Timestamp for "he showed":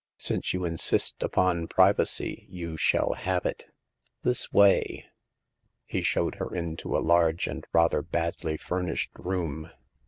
5.85-6.33